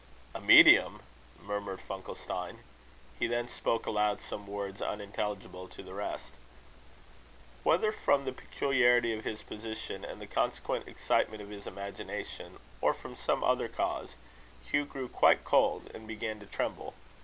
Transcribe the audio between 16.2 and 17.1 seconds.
to tremble.